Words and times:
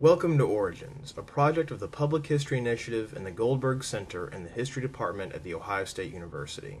Welcome 0.00 0.38
to 0.38 0.44
Origins, 0.44 1.14
a 1.16 1.22
project 1.22 1.70
of 1.70 1.78
the 1.78 1.86
Public 1.86 2.26
History 2.26 2.58
Initiative 2.58 3.14
and 3.16 3.24
the 3.24 3.30
Goldberg 3.30 3.84
Center 3.84 4.26
in 4.26 4.42
the 4.42 4.50
History 4.50 4.82
Department 4.82 5.32
at 5.32 5.44
The 5.44 5.54
Ohio 5.54 5.84
State 5.84 6.12
University. 6.12 6.80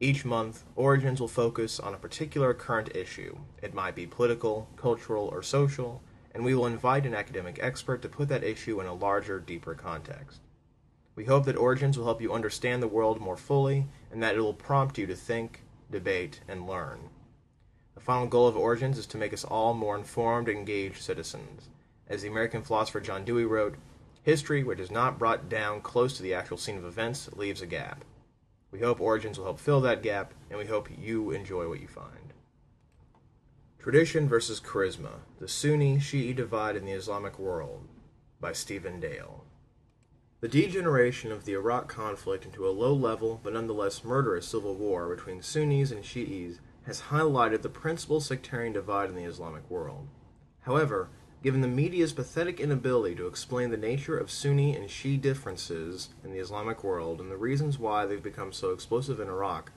Each 0.00 0.24
month, 0.24 0.64
Origins 0.74 1.20
will 1.20 1.28
focus 1.28 1.78
on 1.78 1.94
a 1.94 1.98
particular 1.98 2.52
current 2.52 2.96
issue. 2.96 3.38
It 3.62 3.72
might 3.72 3.94
be 3.94 4.04
political, 4.04 4.68
cultural, 4.74 5.28
or 5.28 5.44
social, 5.44 6.02
and 6.34 6.44
we 6.44 6.56
will 6.56 6.66
invite 6.66 7.06
an 7.06 7.14
academic 7.14 7.60
expert 7.62 8.02
to 8.02 8.08
put 8.08 8.28
that 8.30 8.42
issue 8.42 8.80
in 8.80 8.88
a 8.88 8.94
larger, 8.94 9.38
deeper 9.38 9.76
context. 9.76 10.40
We 11.14 11.26
hope 11.26 11.44
that 11.44 11.56
Origins 11.56 11.96
will 11.96 12.04
help 12.06 12.20
you 12.20 12.34
understand 12.34 12.82
the 12.82 12.88
world 12.88 13.20
more 13.20 13.36
fully 13.36 13.86
and 14.10 14.20
that 14.24 14.34
it 14.34 14.40
will 14.40 14.54
prompt 14.54 14.98
you 14.98 15.06
to 15.06 15.14
think, 15.14 15.62
debate, 15.88 16.40
and 16.48 16.66
learn. 16.66 17.10
The 17.94 18.00
final 18.00 18.26
goal 18.26 18.48
of 18.48 18.56
Origins 18.56 18.98
is 18.98 19.06
to 19.06 19.18
make 19.18 19.32
us 19.32 19.44
all 19.44 19.72
more 19.72 19.96
informed 19.96 20.48
engaged 20.48 21.00
citizens. 21.00 21.68
As 22.10 22.22
the 22.22 22.28
American 22.28 22.62
philosopher 22.62 23.00
John 23.00 23.24
Dewey 23.24 23.44
wrote, 23.44 23.76
history 24.24 24.64
which 24.64 24.80
is 24.80 24.90
not 24.90 25.16
brought 25.16 25.48
down 25.48 25.80
close 25.80 26.16
to 26.16 26.24
the 26.24 26.34
actual 26.34 26.56
scene 26.56 26.76
of 26.76 26.84
events 26.84 27.30
leaves 27.36 27.62
a 27.62 27.66
gap. 27.66 28.04
We 28.72 28.80
hope 28.80 29.00
Origins 29.00 29.38
will 29.38 29.44
help 29.44 29.60
fill 29.60 29.80
that 29.82 30.02
gap, 30.02 30.34
and 30.50 30.58
we 30.58 30.66
hope 30.66 30.88
you 30.98 31.30
enjoy 31.30 31.68
what 31.68 31.80
you 31.80 31.86
find. 31.86 32.34
Tradition 33.78 34.28
versus 34.28 34.60
Charisma 34.60 35.20
The 35.38 35.46
Sunni 35.46 35.98
Shi'i 35.98 36.34
Divide 36.34 36.74
in 36.76 36.84
the 36.84 36.92
Islamic 36.92 37.38
World 37.38 37.86
by 38.40 38.52
Stephen 38.52 38.98
Dale. 38.98 39.44
The 40.40 40.48
degeneration 40.48 41.30
of 41.30 41.44
the 41.44 41.52
Iraq 41.52 41.88
conflict 41.88 42.44
into 42.44 42.66
a 42.66 42.70
low 42.70 42.92
level 42.92 43.40
but 43.42 43.52
nonetheless 43.52 44.04
murderous 44.04 44.48
civil 44.48 44.74
war 44.74 45.14
between 45.14 45.42
Sunnis 45.42 45.92
and 45.92 46.02
Shi'is 46.02 46.58
has 46.86 47.02
highlighted 47.02 47.62
the 47.62 47.68
principal 47.68 48.20
sectarian 48.20 48.72
divide 48.72 49.10
in 49.10 49.14
the 49.14 49.24
Islamic 49.24 49.68
world. 49.70 50.08
However, 50.62 51.08
given 51.42 51.62
the 51.62 51.68
media's 51.68 52.12
pathetic 52.12 52.60
inability 52.60 53.14
to 53.14 53.26
explain 53.26 53.70
the 53.70 53.76
nature 53.76 54.16
of 54.18 54.30
Sunni 54.30 54.76
and 54.76 54.88
Shi'i 54.88 55.20
differences 55.20 56.10
in 56.22 56.32
the 56.32 56.38
Islamic 56.38 56.84
world 56.84 57.20
and 57.20 57.30
the 57.30 57.36
reasons 57.36 57.78
why 57.78 58.04
they've 58.04 58.22
become 58.22 58.52
so 58.52 58.72
explosive 58.72 59.20
in 59.20 59.28
Iraq, 59.28 59.72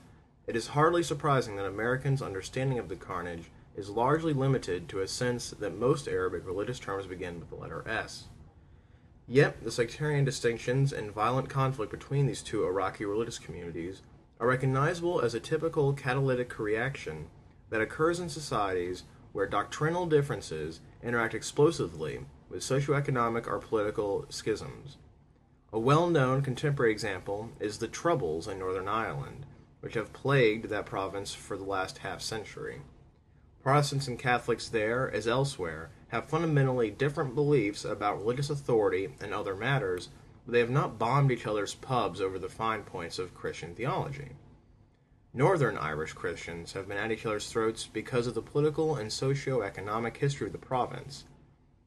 it 0.46 0.56
is 0.56 0.68
hardly 0.68 1.02
surprising 1.02 1.56
that 1.56 1.64
Americans' 1.64 2.20
understanding 2.20 2.78
of 2.78 2.90
the 2.90 2.96
carnage 2.96 3.50
is 3.74 3.88
largely 3.88 4.34
limited 4.34 4.88
to 4.88 5.00
a 5.00 5.08
sense 5.08 5.50
that 5.50 5.78
most 5.78 6.06
Arabic 6.06 6.46
religious 6.46 6.78
terms 6.78 7.06
begin 7.06 7.40
with 7.40 7.48
the 7.48 7.56
letter 7.56 7.82
S. 7.88 8.24
Yet, 9.26 9.64
the 9.64 9.70
sectarian 9.70 10.24
distinctions 10.24 10.92
and 10.92 11.10
violent 11.10 11.48
conflict 11.48 11.90
between 11.90 12.26
these 12.26 12.42
two 12.42 12.66
Iraqi 12.66 13.06
religious 13.06 13.38
communities 13.38 14.02
are 14.38 14.46
recognizable 14.46 15.22
as 15.22 15.34
a 15.34 15.40
typical 15.40 15.94
catalytic 15.94 16.58
reaction 16.58 17.28
that 17.70 17.80
occurs 17.80 18.20
in 18.20 18.28
societies 18.28 19.04
where 19.32 19.46
doctrinal 19.46 20.06
differences 20.06 20.80
interact 21.04 21.34
explosively 21.34 22.20
with 22.48 22.62
socioeconomic 22.62 23.46
or 23.46 23.58
political 23.58 24.26
schisms. 24.30 24.96
A 25.72 25.78
well 25.78 26.08
known 26.08 26.40
contemporary 26.40 26.92
example 26.92 27.50
is 27.60 27.78
the 27.78 27.88
Troubles 27.88 28.48
in 28.48 28.58
Northern 28.58 28.88
Ireland, 28.88 29.44
which 29.80 29.94
have 29.94 30.12
plagued 30.12 30.68
that 30.68 30.86
province 30.86 31.34
for 31.34 31.56
the 31.56 31.64
last 31.64 31.98
half 31.98 32.22
century. 32.22 32.80
Protestants 33.62 34.08
and 34.08 34.18
Catholics 34.18 34.68
there, 34.68 35.10
as 35.10 35.26
elsewhere, 35.26 35.90
have 36.08 36.28
fundamentally 36.28 36.90
different 36.90 37.34
beliefs 37.34 37.84
about 37.84 38.18
religious 38.18 38.50
authority 38.50 39.14
and 39.20 39.34
other 39.34 39.54
matters, 39.54 40.10
but 40.46 40.52
they 40.52 40.60
have 40.60 40.70
not 40.70 40.98
bombed 40.98 41.32
each 41.32 41.46
other's 41.46 41.74
pubs 41.74 42.20
over 42.20 42.38
the 42.38 42.48
fine 42.48 42.82
points 42.82 43.18
of 43.18 43.34
Christian 43.34 43.74
theology. 43.74 44.36
Northern 45.36 45.76
Irish 45.76 46.12
Christians 46.12 46.74
have 46.74 46.86
been 46.86 46.96
at 46.96 47.10
each 47.10 47.26
other's 47.26 47.50
throats 47.50 47.88
because 47.92 48.28
of 48.28 48.34
the 48.34 48.40
political 48.40 48.94
and 48.94 49.12
socio-economic 49.12 50.16
history 50.16 50.46
of 50.46 50.52
the 50.52 50.58
province. 50.58 51.24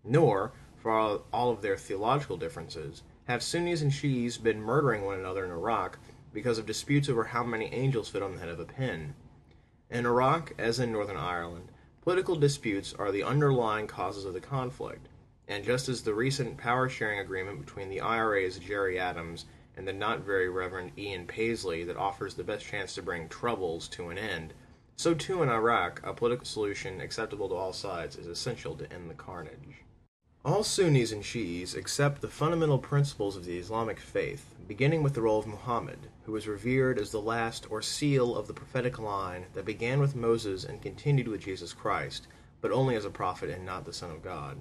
Nor, 0.04 0.52
for 0.76 0.92
all, 1.31 1.52
of 1.52 1.62
their 1.62 1.78
theological 1.78 2.36
differences, 2.36 3.04
have 3.30 3.42
Sunnis 3.42 3.81
and 3.81 3.94
Shi'is 3.94 4.38
been 4.38 4.62
murdering 4.62 5.06
one 5.06 5.17
another 5.17 5.45
in 5.45 5.52
Iraq 5.52 5.98
because 6.34 6.58
of 6.58 6.66
disputes 6.66 7.08
over 7.08 7.23
how 7.23 7.42
many 7.45 7.73
angels 7.73 8.09
fit 8.09 8.22
on 8.22 8.33
the 8.33 8.42
head 8.42 8.49
of 8.49 8.60
a 8.60 8.66
pin. 8.66 9.16
In 9.89 10.05
Iraq, 10.05 10.52
as 10.58 10.82
in 10.82 10.92
Northern 10.92 11.16
Ireland, 11.16 11.71
political 12.02 12.36
disputes 12.36 12.94
are 13.00 13.14
the 13.14 13.23
underlying 13.23 13.88
causes 13.88 14.26
of 14.26 14.33
the 14.33 14.42
conflict, 14.42 15.08
and 15.48 15.64
just 15.64 15.88
as 15.88 16.02
the 16.02 16.14
recent 16.14 16.58
power 16.58 16.89
sharing 16.89 17.20
agreement 17.20 17.66
between 17.66 17.88
the 17.88 18.02
IRA's 18.02 18.60
Gerry 18.60 19.00
Adams 19.00 19.45
and 19.77 19.88
the 19.88 19.93
not 19.93 20.26
very 20.26 20.49
Reverend 20.49 20.92
Ian 20.98 21.27
Paisley 21.27 21.83
that 21.83 21.95
offers 21.95 22.33
the 22.33 22.43
best 22.43 22.65
chance 22.65 22.95
to 22.95 23.02
bring 23.02 23.30
troubles 23.30 23.88
to 23.89 24.10
an 24.10 24.17
end, 24.17 24.54
so 24.98 25.14
too 25.14 25.43
in 25.43 25.49
Iraq, 25.49 26.02
a 26.04 26.11
political 26.11 26.45
solution 26.45 26.99
acceptable 26.99 27.48
to 27.49 27.55
all 27.55 27.71
sides 27.71 28.15
is 28.15 28.26
essential 28.26 28.76
to 28.76 28.92
end 28.92 29.10
the 29.10 29.14
carnage. 29.14 29.83
All 30.43 30.64
Sunnis 30.64 31.11
and 31.11 31.23
Shi'is 31.23 31.76
accept 31.76 32.21
the 32.21 32.27
fundamental 32.27 32.80
principles 32.80 33.38
of 33.38 33.45
the 33.45 33.60
Islamic 33.60 33.99
faith, 33.99 34.55
beginning 34.67 35.04
with 35.04 35.14
the 35.14 35.21
role 35.21 35.38
of 35.38 35.45
Muhammad, 35.45 36.08
who 36.23 36.32
was 36.32 36.48
revered 36.48 36.98
as 36.98 37.11
the 37.11 37.21
last 37.21 37.70
or 37.70 37.82
seal 37.83 38.36
of 38.36 38.48
the 38.48 38.54
prophetic 38.54 38.98
line 38.98 39.45
that 39.54 39.65
began 39.65 39.99
with 39.99 40.15
Moses 40.15 40.64
and 40.64 40.82
continued 40.82 41.27
with 41.27 41.42
Jesus 41.42 41.73
Christ, 41.73 42.26
but 42.59 42.71
only 42.71 42.95
as 42.95 43.05
a 43.05 43.11
prophet 43.11 43.52
and 43.52 43.65
not 43.65 43.86
the 43.86 43.94
Son 43.94 44.09
of 44.09 44.23
God. 44.23 44.58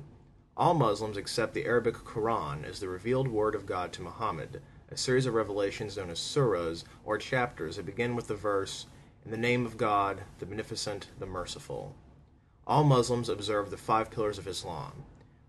All 0.54 0.74
Muslims 0.74 1.16
accept 1.16 1.54
the 1.54 1.64
Arabic 1.64 1.94
Quran 1.94 2.64
as 2.64 2.80
the 2.80 2.88
revealed 2.88 3.28
word 3.28 3.54
of 3.54 3.64
God 3.64 3.92
to 3.94 4.02
Muhammad, 4.02 4.60
a 4.90 4.96
series 4.96 5.26
of 5.26 5.34
revelations 5.34 5.96
known 5.96 6.10
as 6.10 6.18
surahs, 6.18 6.84
or 7.04 7.18
chapters, 7.18 7.76
that 7.76 7.86
begin 7.86 8.14
with 8.14 8.28
the 8.28 8.34
verse, 8.34 8.86
In 9.24 9.30
the 9.30 9.36
name 9.36 9.66
of 9.66 9.76
God, 9.76 10.22
the 10.38 10.46
Beneficent, 10.46 11.08
the 11.18 11.26
Merciful. 11.26 11.94
All 12.66 12.84
Muslims 12.84 13.28
observe 13.28 13.70
the 13.70 13.76
five 13.76 14.10
pillars 14.10 14.38
of 14.38 14.46
Islam. 14.46 15.04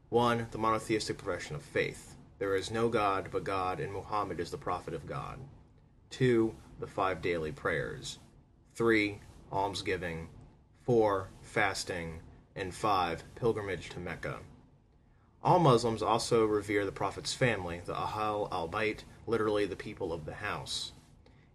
1. 0.10 0.48
The 0.52 0.58
monotheistic 0.58 1.18
profession 1.18 1.56
of 1.56 1.62
faith. 1.62 2.16
There 2.40 2.56
is 2.56 2.72
no 2.72 2.90
God 2.90 3.30
but 3.32 3.44
God, 3.44 3.80
and 3.80 3.92
Muhammad 3.92 4.40
is 4.40 4.52
the 4.52 4.58
prophet 4.58 4.94
of 4.94 5.06
God. 5.06 5.40
2. 6.12 6.56
The 6.80 6.88
five 6.88 7.22
daily 7.22 7.52
prayers. 7.52 8.20
3. 8.76 9.20
Almsgiving. 9.52 10.30
4. 10.84 11.30
Fasting. 11.42 12.22
And 12.56 12.74
5. 12.74 13.24
Pilgrimage 13.36 13.90
to 13.90 14.00
Mecca. 14.00 14.38
All 15.44 15.60
Muslims 15.60 16.02
also 16.02 16.46
revere 16.46 16.86
the 16.86 16.92
Prophet's 16.92 17.34
family, 17.34 17.82
the 17.86 17.96
Ahl 17.96 18.48
al 18.52 18.68
Bayt, 18.68 19.04
literally 19.28 19.66
the 19.66 19.76
people 19.76 20.12
of 20.12 20.26
the 20.26 20.36
house. 20.36 20.94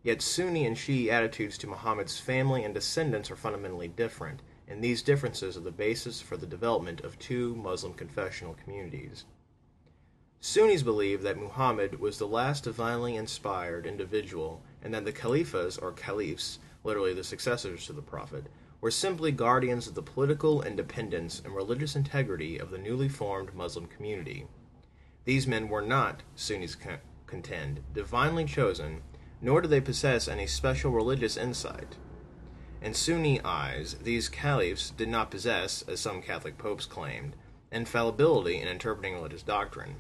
Yet 0.02 0.22
Sunni 0.22 0.66
and 0.66 0.76
Shi'i 0.76 1.08
attitudes 1.08 1.56
to 1.58 1.66
Muhammad's 1.66 2.18
family 2.18 2.64
and 2.64 2.74
descendants 2.74 3.30
are 3.30 3.36
fundamentally 3.36 3.88
different, 3.88 4.42
and 4.68 4.82
these 4.82 5.02
differences 5.02 5.56
are 5.56 5.60
the 5.60 5.70
basis 5.70 6.20
for 6.20 6.36
the 6.36 6.46
development 6.46 7.00
of 7.00 7.18
two 7.18 7.54
Muslim 7.56 7.94
confessional 7.94 8.54
communities. 8.54 9.24
Sunnis 10.40 10.82
believe 10.82 11.22
that 11.22 11.38
Muhammad 11.38 12.00
was 12.00 12.18
the 12.18 12.26
last 12.26 12.64
divinely 12.64 13.14
inspired 13.14 13.86
individual 13.86 14.60
and 14.82 14.92
that 14.92 15.04
the 15.04 15.12
Khalifas, 15.12 15.80
or 15.80 15.92
caliphs, 15.92 16.58
literally 16.82 17.14
the 17.14 17.22
successors 17.22 17.86
to 17.86 17.92
the 17.92 18.02
Prophet, 18.02 18.46
were 18.80 18.90
simply 18.90 19.30
guardians 19.30 19.86
of 19.86 19.94
the 19.94 20.02
political 20.02 20.60
independence 20.62 21.40
and 21.44 21.54
religious 21.54 21.94
integrity 21.94 22.58
of 22.58 22.72
the 22.72 22.78
newly 22.78 23.08
formed 23.08 23.54
Muslim 23.54 23.86
community. 23.86 24.48
These 25.24 25.46
men 25.46 25.68
were 25.68 25.80
not, 25.80 26.24
Sunnis 26.34 26.74
contend, 27.32 27.80
divinely 27.94 28.44
chosen, 28.44 29.00
nor 29.40 29.62
do 29.62 29.66
they 29.66 29.80
possess 29.80 30.28
any 30.28 30.46
special 30.46 30.92
religious 30.92 31.38
insight. 31.38 31.96
In 32.82 32.92
Sunni 32.92 33.40
eyes, 33.42 33.94
these 33.94 34.28
caliphs 34.28 34.90
did 34.90 35.08
not 35.08 35.30
possess, 35.30 35.82
as 35.88 35.98
some 35.98 36.20
Catholic 36.20 36.58
popes 36.58 36.84
claimed, 36.84 37.34
infallibility 37.72 38.60
in 38.60 38.68
interpreting 38.68 39.14
religious 39.14 39.42
doctrine. 39.42 39.96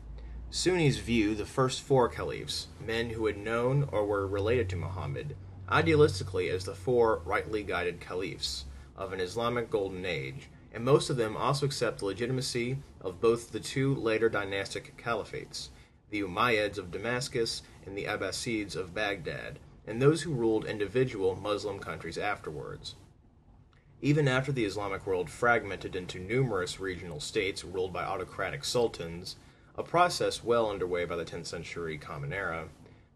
Sunnis 0.50 0.98
view 0.98 1.34
the 1.34 1.46
first 1.46 1.80
four 1.80 2.10
caliphs, 2.10 2.68
men 2.86 3.08
who 3.10 3.24
had 3.24 3.38
known 3.38 3.88
or 3.90 4.04
were 4.04 4.26
related 4.26 4.68
to 4.68 4.76
Muhammad, 4.76 5.34
idealistically 5.70 6.50
as 6.50 6.66
the 6.66 6.74
four 6.74 7.22
rightly 7.24 7.62
guided 7.62 7.98
caliphs 7.98 8.66
of 8.94 9.14
an 9.14 9.20
Islamic 9.20 9.70
golden 9.70 10.04
age, 10.04 10.50
and 10.74 10.84
most 10.84 11.08
of 11.08 11.16
them 11.16 11.34
also 11.34 11.64
accept 11.64 12.00
the 12.00 12.04
legitimacy 12.04 12.76
of 13.00 13.22
both 13.22 13.52
the 13.52 13.60
two 13.60 13.94
later 13.94 14.28
dynastic 14.28 14.94
caliphates, 15.02 15.70
the 16.12 16.22
Umayyads 16.22 16.76
of 16.76 16.90
Damascus 16.90 17.62
and 17.86 17.96
the 17.96 18.04
Abbasids 18.04 18.76
of 18.76 18.92
Baghdad, 18.94 19.58
and 19.86 20.00
those 20.00 20.22
who 20.22 20.34
ruled 20.34 20.66
individual 20.66 21.34
Muslim 21.34 21.78
countries 21.78 22.18
afterwards. 22.18 22.96
Even 24.02 24.28
after 24.28 24.52
the 24.52 24.66
Islamic 24.66 25.06
world 25.06 25.30
fragmented 25.30 25.96
into 25.96 26.18
numerous 26.18 26.78
regional 26.78 27.18
states 27.18 27.64
ruled 27.64 27.94
by 27.94 28.04
autocratic 28.04 28.62
sultans, 28.62 29.36
a 29.74 29.82
process 29.82 30.44
well 30.44 30.68
underway 30.70 31.06
by 31.06 31.16
the 31.16 31.24
10th 31.24 31.46
century 31.46 31.96
Common 31.96 32.34
Era, 32.34 32.68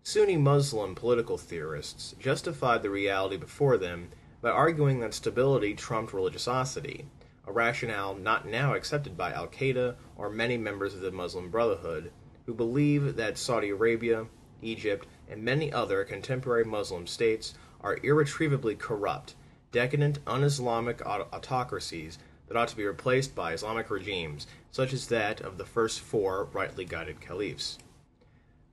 Sunni 0.02 0.38
Muslim 0.38 0.94
political 0.94 1.36
theorists 1.36 2.14
justified 2.18 2.82
the 2.82 2.88
reality 2.88 3.36
before 3.36 3.76
them 3.76 4.08
by 4.40 4.48
arguing 4.48 5.00
that 5.00 5.12
stability 5.12 5.74
trumped 5.74 6.14
religiosity, 6.14 7.04
a 7.46 7.52
rationale 7.52 8.14
not 8.14 8.48
now 8.48 8.72
accepted 8.72 9.18
by 9.18 9.32
Al 9.32 9.48
Qaeda 9.48 9.96
or 10.16 10.30
many 10.30 10.56
members 10.56 10.94
of 10.94 11.00
the 11.00 11.12
Muslim 11.12 11.50
Brotherhood, 11.50 12.10
who 12.46 12.54
believe 12.54 13.16
that 13.16 13.36
Saudi 13.36 13.70
Arabia, 13.70 14.26
Egypt, 14.62 15.06
and 15.28 15.42
many 15.42 15.72
other 15.72 16.04
contemporary 16.04 16.64
Muslim 16.64 17.06
states 17.06 17.54
are 17.80 17.98
irretrievably 18.02 18.76
corrupt, 18.76 19.34
decadent, 19.72 20.18
un 20.26 20.42
Islamic 20.42 21.04
autocracies 21.04 22.18
that 22.48 22.56
ought 22.56 22.68
to 22.68 22.76
be 22.76 22.86
replaced 22.86 23.34
by 23.34 23.52
Islamic 23.52 23.90
regimes, 23.90 24.46
such 24.70 24.92
as 24.92 25.08
that 25.08 25.40
of 25.40 25.58
the 25.58 25.64
first 25.64 26.00
four 26.00 26.48
rightly 26.52 26.84
guided 26.84 27.20
caliphs. 27.20 27.78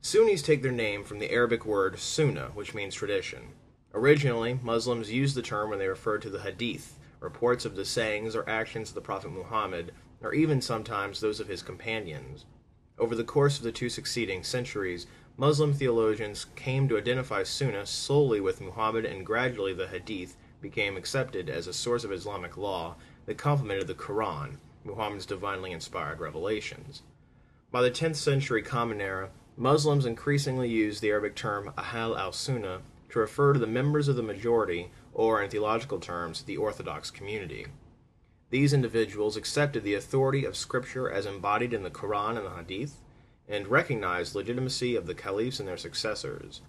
Sunnis 0.02 0.42
take 0.42 0.62
their 0.62 0.72
name 0.72 1.04
from 1.04 1.20
the 1.20 1.32
Arabic 1.32 1.66
word 1.66 1.98
sunnah, 1.98 2.52
which 2.54 2.74
means 2.74 2.94
tradition. 2.94 3.50
Originally, 3.94 4.60
Muslims 4.62 5.12
used 5.12 5.36
the 5.36 5.42
term 5.42 5.70
when 5.70 5.80
they 5.80 5.88
referred 5.88 6.22
to 6.22 6.30
the 6.30 6.42
hadith, 6.42 7.00
reports 7.20 7.66
of 7.66 7.76
the 7.76 7.86
sayings 7.86 8.36
or 8.36 8.48
actions 8.48 8.90
of 8.90 8.96
the 8.96 9.02
Prophet 9.02 9.32
Muhammad, 9.32 9.94
or 10.22 10.34
even 10.34 10.62
sometimes 10.62 11.20
those 11.20 11.40
of 11.40 11.48
his 11.48 11.62
companions. 11.62 12.46
Over 13.00 13.16
the 13.16 13.24
course 13.24 13.58
of 13.58 13.64
the 13.64 13.72
two 13.72 13.90
succeeding 13.90 14.44
centuries, 14.44 15.08
Muslim 15.36 15.74
theologians 15.74 16.46
came 16.56 16.88
to 16.88 16.98
identify 16.98 17.42
Sunnah 17.42 17.88
solely 17.88 18.40
with 18.40 18.62
Muhammad, 18.62 19.04
and 19.04 19.26
gradually 19.26 19.74
the 19.74 19.88
Hadith 19.88 20.38
became 20.62 20.96
accepted 20.96 21.50
as 21.50 21.66
a 21.66 21.74
source 21.74 22.04
of 22.04 22.12
Islamic 22.12 22.56
law 22.56 22.96
that 23.26 23.38
complemented 23.38 23.88
the 23.88 23.96
Quran, 23.96 24.58
Muhammad's 24.84 25.26
divinely 25.26 25.72
inspired 25.72 26.20
revelations. 26.20 27.02
By 27.72 27.82
the 27.82 27.90
10th 27.90 28.18
century 28.18 28.62
Common 28.62 29.02
Era, 29.02 29.32
Muslims 29.58 30.06
increasingly 30.06 30.70
used 30.70 31.02
the 31.02 31.10
Arabic 31.10 31.36
term 31.36 31.74
Ahl 31.76 32.16
al 32.16 32.32
Sunnah 32.32 32.82
to 33.10 33.20
refer 33.20 33.54
to 33.54 33.60
the 33.60 33.68
members 33.68 34.08
of 34.08 34.16
the 34.16 34.22
majority, 34.22 34.92
or 35.14 35.42
in 35.42 35.50
theological 35.50 36.00
terms, 36.00 36.44
the 36.44 36.58
Orthodox 36.58 37.10
community. 37.10 37.66
These 38.54 38.72
individuals 38.72 39.36
accepted 39.36 39.84
the 39.84 39.96
authority 39.96 40.46
of 40.46 40.56
Scripture 40.56 41.10
as 41.10 41.26
embodied 41.26 41.74
in 41.74 41.82
the 41.82 41.90
Quran 41.90 42.38
and 42.38 42.46
the 42.46 42.52
Hadith, 42.52 42.98
and 43.48 43.68
recognized 43.68 44.36
legitimacy 44.36 44.96
of 44.96 45.08
the 45.08 45.16
caliphs 45.16 45.60
and 45.60 45.68
their 45.68 45.76
successors. 45.76 46.62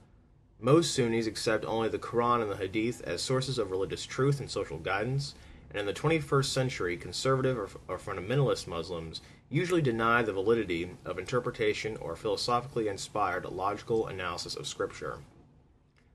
Most 0.58 0.94
Sunnis 0.94 1.26
accept 1.26 1.66
only 1.66 1.90
the 1.90 1.98
Quran 1.98 2.40
and 2.40 2.50
the 2.50 2.56
Hadith 2.56 3.02
as 3.02 3.20
sources 3.20 3.58
of 3.58 3.70
religious 3.70 4.06
truth 4.06 4.40
and 4.40 4.50
social 4.50 4.78
guidance, 4.78 5.34
and 5.68 5.78
in 5.78 5.84
the 5.84 5.92
21st 5.92 6.46
century, 6.46 6.96
conservative 6.96 7.58
or, 7.58 7.68
or 7.86 7.98
fundamentalist 7.98 8.66
Muslims 8.66 9.20
usually 9.50 9.82
deny 9.82 10.22
the 10.22 10.32
validity 10.32 10.88
of 11.04 11.18
interpretation 11.18 11.98
or 11.98 12.16
philosophically 12.16 12.88
inspired 12.88 13.44
logical 13.44 14.06
analysis 14.06 14.56
of 14.56 14.66
Scripture. 14.66 15.18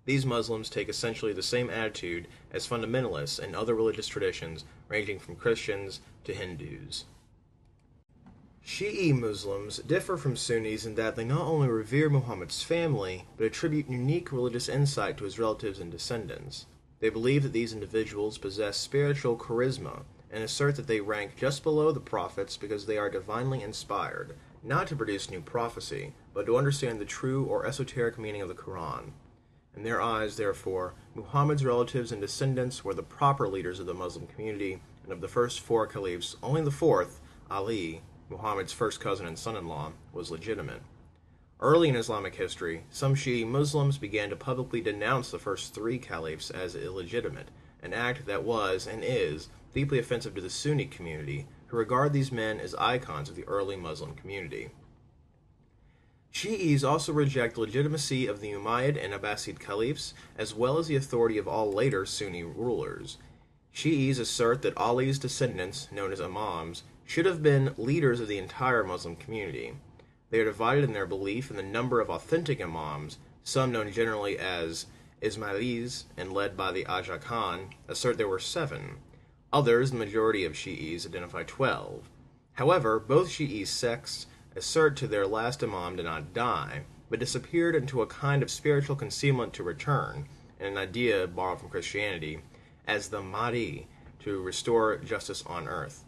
These 0.05 0.25
Muslims 0.25 0.69
take 0.69 0.89
essentially 0.89 1.33
the 1.33 1.43
same 1.43 1.69
attitude 1.69 2.27
as 2.51 2.67
fundamentalists 2.67 3.39
and 3.39 3.55
other 3.55 3.75
religious 3.75 4.07
traditions, 4.07 4.65
ranging 4.87 5.19
from 5.19 5.35
Christians 5.35 6.01
to 6.23 6.33
Hindus. 6.33 7.05
Shi'i 8.65 9.17
Muslims 9.17 9.77
differ 9.79 10.15
from 10.15 10.35
Sunnis 10.35 10.85
in 10.85 10.95
that 10.95 11.15
they 11.15 11.23
not 11.23 11.47
only 11.47 11.67
revere 11.67 12.09
Muhammad's 12.09 12.61
family, 12.61 13.25
but 13.35 13.45
attribute 13.45 13.89
unique 13.89 14.31
religious 14.31 14.69
insight 14.69 15.17
to 15.17 15.23
his 15.23 15.39
relatives 15.39 15.79
and 15.79 15.91
descendants. 15.91 16.65
They 16.99 17.09
believe 17.09 17.43
that 17.43 17.53
these 17.53 17.73
individuals 17.73 18.37
possess 18.37 18.77
spiritual 18.77 19.37
charisma 19.37 20.03
and 20.29 20.43
assert 20.43 20.75
that 20.75 20.87
they 20.87 21.01
rank 21.01 21.35
just 21.35 21.63
below 21.63 21.91
the 21.91 21.99
prophets 21.99 22.57
because 22.57 22.85
they 22.85 22.97
are 22.97 23.09
divinely 23.09 23.63
inspired, 23.63 24.35
not 24.61 24.87
to 24.87 24.95
produce 24.95 25.31
new 25.31 25.41
prophecy, 25.41 26.13
but 26.33 26.45
to 26.45 26.57
understand 26.57 26.99
the 26.99 27.05
true 27.05 27.45
or 27.45 27.65
esoteric 27.65 28.19
meaning 28.19 28.41
of 28.41 28.49
the 28.49 28.53
Quran. 28.53 29.13
In 29.75 29.83
their 29.83 30.01
eyes, 30.01 30.35
therefore, 30.35 30.93
Muhammad's 31.15 31.63
relatives 31.63 32.11
and 32.11 32.19
descendants 32.19 32.83
were 32.83 32.93
the 32.93 33.03
proper 33.03 33.47
leaders 33.47 33.79
of 33.79 33.85
the 33.85 33.93
Muslim 33.93 34.27
community, 34.27 34.81
and 35.03 35.11
of 35.11 35.21
the 35.21 35.27
first 35.27 35.59
four 35.59 35.87
caliphs, 35.87 36.35
only 36.43 36.61
the 36.61 36.71
fourth, 36.71 37.19
Ali, 37.49 38.01
Muhammad's 38.29 38.73
first 38.73 38.99
cousin 38.99 39.25
and 39.25 39.37
son 39.37 39.55
in 39.55 39.67
law, 39.67 39.91
was 40.13 40.31
legitimate. 40.31 40.81
Early 41.61 41.89
in 41.89 41.95
Islamic 41.95 42.35
history, 42.35 42.83
some 42.89 43.15
Shi'i 43.15 43.45
Muslims 43.45 43.97
began 43.97 44.29
to 44.29 44.35
publicly 44.35 44.81
denounce 44.81 45.29
the 45.29 45.39
first 45.39 45.73
three 45.73 45.97
caliphs 45.97 46.49
as 46.49 46.75
illegitimate, 46.75 47.49
an 47.83 47.93
act 47.93 48.25
that 48.27 48.43
was, 48.43 48.87
and 48.87 49.03
is, 49.03 49.49
deeply 49.73 49.99
offensive 49.99 50.35
to 50.35 50.41
the 50.41 50.49
Sunni 50.49 50.85
community, 50.85 51.47
who 51.67 51.77
regard 51.77 52.13
these 52.13 52.31
men 52.31 52.59
as 52.59 52.75
icons 52.75 53.29
of 53.29 53.35
the 53.35 53.47
early 53.47 53.75
Muslim 53.75 54.13
community. 54.15 54.69
Shi'is 56.33 56.83
also 56.83 57.11
reject 57.11 57.57
legitimacy 57.57 58.27
of 58.27 58.39
the 58.39 58.51
Umayyad 58.51 59.03
and 59.03 59.13
Abbasid 59.13 59.59
caliphs, 59.59 60.13
as 60.37 60.53
well 60.53 60.77
as 60.77 60.87
the 60.87 60.95
authority 60.95 61.37
of 61.37 61.47
all 61.47 61.71
later 61.71 62.05
Sunni 62.05 62.43
rulers. 62.43 63.17
Shi'is 63.73 64.19
assert 64.19 64.61
that 64.61 64.77
Ali's 64.77 65.19
descendants, 65.19 65.91
known 65.91 66.11
as 66.11 66.21
Imams, 66.21 66.83
should 67.05 67.25
have 67.25 67.41
been 67.41 67.73
leaders 67.77 68.19
of 68.19 68.27
the 68.27 68.37
entire 68.37 68.83
Muslim 68.83 69.15
community. 69.15 69.73
They 70.29 70.39
are 70.39 70.45
divided 70.45 70.83
in 70.83 70.93
their 70.93 71.07
belief 71.07 71.49
in 71.49 71.57
the 71.57 71.63
number 71.63 71.99
of 71.99 72.09
authentic 72.09 72.61
Imams, 72.61 73.17
some 73.43 73.71
known 73.71 73.91
generally 73.91 74.37
as 74.37 74.85
Ismailis 75.21 76.03
and 76.15 76.31
led 76.31 76.55
by 76.55 76.71
the 76.71 76.85
Aga 76.85 77.17
Khan, 77.17 77.71
assert 77.87 78.17
there 78.17 78.27
were 78.27 78.39
seven. 78.39 78.97
Others, 79.51 79.89
the 79.91 79.97
majority 79.97 80.45
of 80.45 80.53
Shi'is, 80.53 81.07
identify 81.07 81.43
twelve. 81.43 82.09
However, 82.53 82.99
both 82.99 83.29
Shi'i 83.29 83.65
sects 83.65 84.27
assert 84.59 84.97
to 84.97 85.07
their 85.07 85.25
last 85.25 85.63
Imam 85.63 85.95
did 85.95 86.03
not 86.03 86.33
die, 86.33 86.81
but 87.09 87.19
disappeared 87.19 87.75
into 87.75 88.01
a 88.01 88.07
kind 88.07 88.43
of 88.43 88.51
spiritual 88.51 88.97
concealment 88.97 89.53
to 89.53 89.63
return, 89.63 90.27
and 90.59 90.67
an 90.67 90.77
idea 90.77 91.25
borrowed 91.25 91.61
from 91.61 91.69
Christianity, 91.69 92.41
as 92.85 93.07
the 93.07 93.21
Mahdi, 93.21 93.87
to 94.19 94.43
restore 94.43 94.97
justice 94.97 95.43
on 95.47 95.69
earth. 95.69 96.03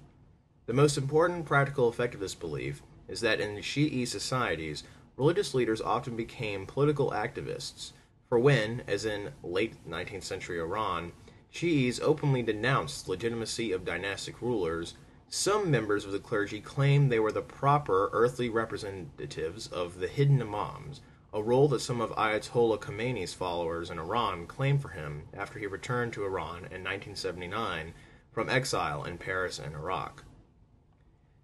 The 0.65 0.73
most 0.73 0.97
important 0.97 1.45
practical 1.45 1.87
effect 1.87 2.13
of 2.13 2.19
this 2.19 2.35
belief 2.35 2.81
is 3.07 3.21
that 3.21 3.39
in 3.39 3.55
Shi'i 3.55 4.05
societies, 4.05 4.83
religious 5.15 5.53
leaders 5.53 5.79
often 5.79 6.17
became 6.17 6.65
political 6.65 7.11
activists, 7.11 7.93
for 8.27 8.37
when, 8.37 8.83
as 8.85 9.05
in 9.05 9.31
late 9.43 9.75
19th 9.89 10.23
century 10.23 10.59
Iran, 10.59 11.13
Shi'is 11.53 12.01
openly 12.01 12.43
denounced 12.43 13.07
legitimacy 13.07 13.71
of 13.71 13.85
dynastic 13.85 14.41
rulers, 14.41 14.95
some 15.33 15.71
members 15.71 16.03
of 16.03 16.11
the 16.11 16.19
clergy 16.19 16.59
claimed 16.59 17.09
they 17.09 17.17
were 17.17 17.31
the 17.31 17.41
proper 17.41 18.09
earthly 18.11 18.49
representatives 18.49 19.65
of 19.65 20.01
the 20.01 20.09
hidden 20.09 20.41
imams, 20.41 20.99
a 21.33 21.41
role 21.41 21.69
that 21.69 21.79
some 21.79 22.01
of 22.01 22.11
Ayatollah 22.17 22.79
Khomeini's 22.79 23.33
followers 23.33 23.89
in 23.89 23.97
Iran 23.97 24.45
claimed 24.45 24.81
for 24.81 24.89
him 24.89 25.23
after 25.33 25.57
he 25.57 25.65
returned 25.67 26.11
to 26.13 26.25
Iran 26.25 26.57
in 26.57 26.83
1979 26.83 27.93
from 28.33 28.49
exile 28.49 29.05
in 29.05 29.17
Paris 29.17 29.57
and 29.57 29.73
Iraq. 29.73 30.25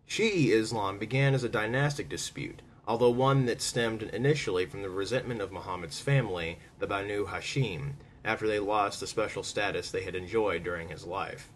Shi'i 0.05 0.49
Islam 0.49 0.99
began 0.99 1.33
as 1.33 1.45
a 1.45 1.49
dynastic 1.49 2.09
dispute, 2.09 2.61
although 2.85 3.09
one 3.09 3.45
that 3.45 3.61
stemmed 3.61 4.03
initially 4.03 4.65
from 4.65 4.81
the 4.81 4.89
resentment 4.89 5.39
of 5.39 5.53
Muhammad's 5.53 6.01
family, 6.01 6.59
the 6.79 6.87
Banu 6.87 7.27
Hashim, 7.27 7.93
after 8.25 8.47
they 8.49 8.59
lost 8.59 8.99
the 8.99 9.07
special 9.07 9.43
status 9.43 9.89
they 9.89 10.03
had 10.03 10.13
enjoyed 10.13 10.65
during 10.65 10.89
his 10.89 11.05
life. 11.05 11.53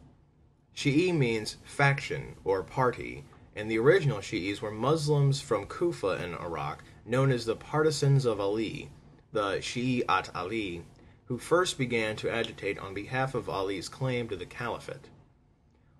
Shi'i 0.75 1.13
means 1.13 1.57
faction 1.63 2.35
or 2.44 2.63
party, 2.63 3.25
and 3.56 3.69
the 3.69 3.77
original 3.77 4.19
Shi'is 4.19 4.62
were 4.62 4.71
Muslims 4.71 5.41
from 5.41 5.68
Kufa 5.68 6.23
in 6.23 6.33
Iraq, 6.35 6.83
known 7.06 7.31
as 7.31 7.45
the 7.45 7.56
Partisans 7.56 8.25
of 8.25 8.40
Ali, 8.40 8.90
the 9.31 9.57
Shi'at 9.57 10.30
Ali, 10.33 10.83
who 11.25 11.37
first 11.37 11.78
began 11.78 12.16
to 12.18 12.30
agitate 12.30 12.80
on 12.80 12.94
behalf 12.94 13.35
of 13.35 13.49
Ali's 13.49 13.90
claim 13.90 14.28
to 14.30 14.35
the 14.35 14.45
caliphate. 14.45 15.09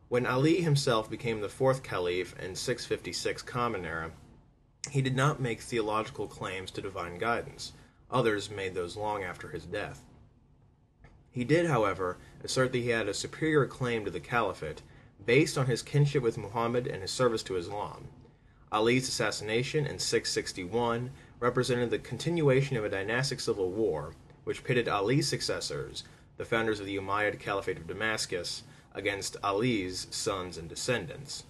When 0.09 0.25
Ali 0.25 0.61
himself 0.61 1.09
became 1.09 1.41
the 1.41 1.49
fourth 1.49 1.83
caliph 1.83 2.37
in 2.39 2.55
656 2.55 3.41
Common 3.43 3.85
Era, 3.85 4.11
he 4.89 5.01
did 5.01 5.15
not 5.15 5.39
make 5.39 5.61
theological 5.61 6.27
claims 6.27 6.71
to 6.71 6.81
divine 6.81 7.17
guidance. 7.17 7.73
Others 8.09 8.49
made 8.49 8.73
those 8.73 8.97
long 8.97 9.23
after 9.23 9.49
his 9.49 9.65
death. 9.65 10.03
He 11.31 11.45
did, 11.45 11.67
however, 11.67 12.17
assert 12.43 12.73
that 12.73 12.79
he 12.79 12.89
had 12.89 13.07
a 13.07 13.13
superior 13.13 13.65
claim 13.65 14.03
to 14.03 14.11
the 14.11 14.19
caliphate 14.19 14.81
based 15.25 15.57
on 15.57 15.67
his 15.67 15.81
kinship 15.81 16.21
with 16.21 16.38
Muhammad 16.38 16.88
and 16.88 17.01
his 17.01 17.11
service 17.11 17.41
to 17.43 17.55
Islam. 17.55 18.09
Ali's 18.71 19.07
assassination 19.07 19.85
in 19.85 20.00
661 20.00 21.11
represented 21.39 21.89
the 21.89 22.00
continuation 22.00 22.77
of 22.77 22.83
a 22.83 22.89
dynastic 22.89 23.39
civil 23.39 23.71
war 23.71 24.13
which 24.43 24.63
pitted 24.63 24.89
Ali's 24.89 25.27
successors, 25.27 26.03
the 26.38 26.45
founders 26.45 26.79
of 26.79 26.85
the 26.85 26.97
Umayyad 26.97 27.39
Caliphate 27.39 27.77
of 27.77 27.88
Damascus, 27.88 28.63
against 28.93 29.38
Ali's 29.43 30.07
sons 30.11 30.57
and 30.57 30.67
descendants. 30.67 31.43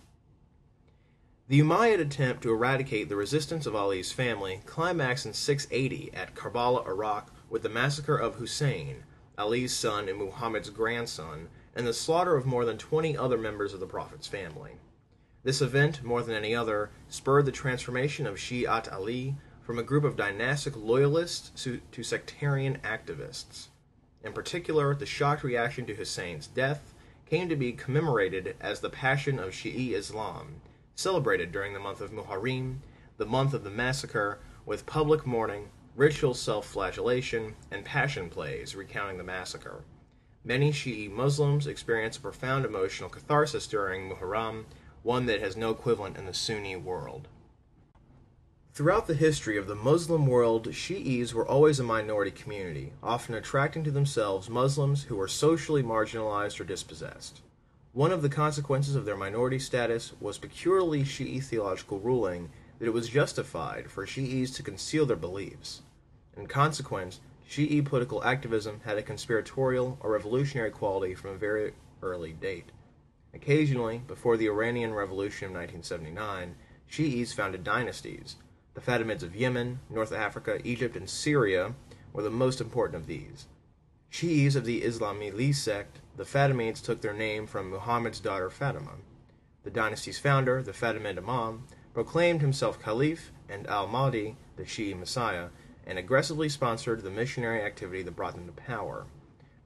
The 1.48 1.60
Umayyad 1.60 2.00
attempt 2.00 2.44
to 2.44 2.52
eradicate 2.52 3.10
the 3.10 3.16
resistance 3.16 3.66
of 3.66 3.76
Ali's 3.76 4.12
family 4.12 4.62
climaxed 4.66 5.26
in 5.26 5.34
680 5.34 6.14
at 6.14 6.36
Karbala, 6.36 6.86
Iraq, 6.86 7.34
with 7.50 7.64
the 7.64 7.70
massacre 7.70 8.16
of 8.16 8.36
Hussein, 8.36 9.04
Ali's 9.38 9.74
son 9.74 10.10
and 10.10 10.18
Muhammad's 10.18 10.70
grandson, 10.70 11.48
and 11.76 11.88
the 11.88 11.94
slaughter 11.94 12.36
of 12.36 12.46
more 12.46 12.66
than 12.66 12.78
20 12.78 13.16
other 13.18 13.38
members 13.38 13.74
of 13.74 13.80
the 13.80 13.88
Prophet's 13.88 14.28
family. 14.28 14.72
This 15.44 15.62
event, 15.62 16.04
more 16.04 16.22
than 16.22 16.36
any 16.36 16.54
other, 16.54 16.92
spurred 17.10 17.46
the 17.46 17.52
transformation 17.52 18.28
of 18.28 18.36
Shi'at 18.36 18.92
Ali 18.92 19.36
from 19.64 19.80
a 19.80 19.84
group 19.84 20.04
of 20.04 20.16
dynastic 20.16 20.76
loyalists 20.76 21.64
to, 21.64 22.04
sectarian 22.04 22.78
activists. 22.84 23.68
In 24.24 24.34
particular, 24.34 24.94
the 24.94 25.06
shocked 25.06 25.44
reaction 25.44 25.86
to 25.88 25.96
Hussein's 25.96 26.48
death 26.48 26.94
came 27.26 27.50
to 27.50 27.56
be 27.56 27.72
commemorated 27.72 28.56
as 28.60 28.82
the 28.82 28.90
Passion 28.90 29.40
of 29.40 29.52
Shi'i 29.52 29.94
Islam, 29.94 30.62
celebrated 30.96 31.52
during 31.52 31.74
the 31.74 31.80
month 31.80 32.02
of 32.02 32.12
Muharram, 32.12 32.80
the 33.18 33.26
month 33.26 33.54
of 33.54 33.64
the 33.64 33.70
massacre, 33.70 34.40
with 34.66 34.86
public 34.86 35.26
mourning 35.26 35.70
ritual 35.96 36.34
self 36.34 36.66
flagellation, 36.68 37.56
and 37.70 37.86
passion 37.86 38.30
plays 38.30 38.76
recounting 38.76 39.18
the 39.18 39.24
massacre. 39.24 39.84
Many 40.44 40.72
Shi'i 40.72 41.12
Muslims 41.12 41.68
experience 41.68 42.18
a 42.18 42.22
profound 42.22 42.66
emotional 42.66 43.10
catharsis 43.10 43.68
during 43.68 44.10
Muharram, 44.10 44.66
one 45.04 45.26
that 45.28 45.42
has 45.42 45.56
no 45.56 45.70
equivalent 45.70 46.18
in 46.18 46.26
the 46.26 46.34
Sunni 46.34 46.76
world. 46.76 47.28
Throughout 48.74 49.06
the 49.06 49.16
history 49.16 49.58
of 49.58 49.68
the 49.68 49.76
Muslim 49.76 50.26
world, 50.26 50.70
Shi'is 50.70 51.34
were 51.34 51.46
always 51.46 51.80
a 51.80 51.84
minority 51.84 52.32
community, 52.32 52.94
often 53.04 53.36
attracting 53.36 53.84
to 53.84 53.92
themselves 53.92 54.50
Muslims 54.50 55.04
who 55.04 55.18
were 55.18 55.28
socially 55.28 55.84
marginalized 55.84 56.60
or 56.60 56.64
dispossessed. 56.64 57.42
One 57.94 58.14
of 58.14 58.22
the 58.22 58.30
consequences 58.30 58.96
of 58.96 59.04
their 59.04 59.18
minority 59.18 59.60
status 59.60 60.14
was 60.22 60.38
peculiarly 60.38 61.04
Shi'i 61.04 61.44
theological 61.44 62.00
ruling 62.00 62.50
that 62.82 62.88
it 62.88 62.94
was 62.94 63.10
justified 63.10 63.92
for 63.92 64.08
Shi'is 64.08 64.56
to 64.56 64.64
conceal 64.64 65.06
their 65.06 65.16
beliefs. 65.16 65.84
In 66.36 66.48
consequence, 66.48 67.20
Shi'i 67.48 67.86
political 67.86 68.24
activism 68.24 68.82
had 68.84 68.98
a 68.98 69.04
conspiratorial 69.04 70.00
or 70.02 70.10
revolutionary 70.10 70.72
quality 70.72 71.14
from 71.14 71.30
a 71.30 71.38
very 71.38 71.74
early 72.02 72.34
date. 72.34 72.72
Occasionally, 73.36 74.02
before 74.08 74.36
the 74.36 74.48
Iranian 74.48 74.96
Revolution 74.96 75.50
of 75.50 75.54
1979, 75.54 76.56
Shi'is 76.90 77.36
founded 77.36 77.64
dynasties. 77.64 78.38
The 78.74 78.82
Fatimids 78.82 79.22
of 79.22 79.36
Yemen, 79.36 79.82
North 79.88 80.12
Africa, 80.12 80.58
Egypt, 80.64 80.98
and 80.98 81.08
Syria 81.08 81.76
were 82.14 82.24
the 82.24 82.32
most 82.32 82.60
important 82.60 82.96
of 82.96 83.06
these. 83.06 83.46
Shi'is 84.12 84.56
of 84.56 84.66
the 84.66 84.82
Ismaili 84.82 85.54
sect, 85.54 86.00
the 86.18 86.24
Fatimids 86.24 86.82
took 86.84 87.02
their 87.02 87.14
name 87.14 87.46
from 87.46 87.70
Muhammad's 87.70 88.20
daughter 88.20 88.50
Fatima. 88.50 88.94
The 89.64 89.70
dynasty's 89.70 90.18
founder, 90.18 90.64
the 90.64 90.72
Fatimid 90.72 91.20
Imam, 91.20 91.68
proclaimed 91.94 92.42
himself 92.42 92.82
Caliph 92.82 93.32
and 93.50 93.68
al-Mahdi, 93.68 94.36
the 94.56 94.64
Shi'i 94.64 94.98
Messiah, 94.98 95.50
and 95.86 95.98
aggressively 95.98 96.48
sponsored 96.48 97.02
the 97.02 97.10
missionary 97.10 97.62
activity 97.62 98.02
that 98.04 98.16
brought 98.16 98.36
them 98.36 98.46
to 98.46 98.52
power. 98.52 99.06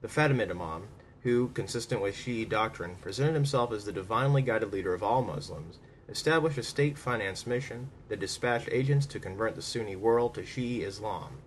The 0.00 0.08
Fatimid 0.08 0.50
Imam, 0.50 0.88
who, 1.22 1.48
consistent 1.48 2.00
with 2.00 2.14
Shi'i 2.14 2.48
doctrine, 2.48 2.96
presented 3.00 3.34
himself 3.34 3.72
as 3.72 3.84
the 3.84 3.92
divinely 3.92 4.42
guided 4.42 4.72
leader 4.72 4.94
of 4.94 5.02
all 5.02 5.22
Muslims, 5.22 5.78
established 6.08 6.58
a 6.58 6.62
state 6.62 6.96
financed 6.96 7.46
mission 7.46 7.90
that 8.08 8.20
dispatched 8.20 8.68
agents 8.70 9.06
to 9.06 9.20
convert 9.20 9.56
the 9.56 9.62
Sunni 9.62 9.96
world 9.96 10.34
to 10.34 10.42
Shi'i 10.42 10.82
Islam. 10.82 11.38